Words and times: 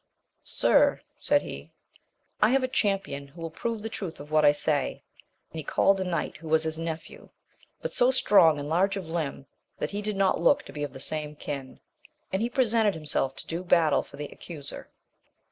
Sir, 0.49 0.99
said 1.19 1.43
he, 1.43 1.69
I 2.41 2.49
have 2.49 2.63
a 2.63 2.67
champion 2.67 3.27
who 3.27 3.39
will 3.39 3.51
prove 3.51 3.83
the 3.83 3.87
truth 3.89 4.19
of 4.19 4.31
what 4.31 4.43
I 4.43 4.51
say; 4.51 5.03
and 5.51 5.59
he 5.59 5.63
called 5.63 5.99
a 5.99 6.03
knight, 6.03 6.37
who 6.37 6.47
was 6.47 6.63
his 6.63 6.79
nephew, 6.79 7.29
but 7.83 7.93
so 7.93 8.09
strong 8.09 8.57
and 8.57 8.67
large 8.67 8.97
of 8.97 9.05
limb, 9.05 9.45
that 9.77 9.91
he 9.91 10.01
did 10.01 10.15
not 10.15 10.41
look 10.41 10.63
to 10.63 10.73
be 10.73 10.81
of 10.81 10.93
the 10.93 10.99
same 10.99 11.35
kin, 11.35 11.79
and 12.33 12.41
he 12.41 12.49
presented 12.49 12.95
himself 12.95 13.35
to 13.35 13.45
do 13.45 13.63
battle 13.63 14.01
for 14.01 14.17
the 14.17 14.25
accuser. 14.29 14.89